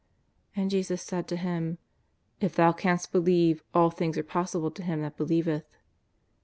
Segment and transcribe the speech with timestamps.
[0.55, 1.77] ''And Jesus said to him:^'
[2.43, 5.77] If thou canst believe, all things are possible to him that believeth."